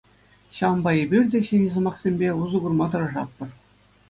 Ҫаванпа 0.55 0.93
эпир 1.01 1.27
те 1.33 1.41
ҫӗнӗ 1.49 1.67
сӑмахсемпе 1.75 2.27
усӑ 2.41 2.57
курма 2.65 2.87
тӑрашатпӑр. 2.97 3.49